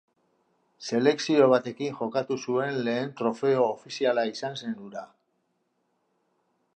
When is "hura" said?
4.87-5.07